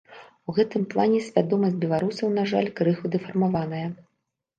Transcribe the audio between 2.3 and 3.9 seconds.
на жаль, крыху дэфармаваная.